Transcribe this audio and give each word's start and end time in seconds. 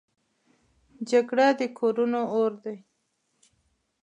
جګړه 1.09 1.47
د 1.59 1.61
کورونو 1.77 2.21
اور 2.35 2.51
دی 2.63 2.77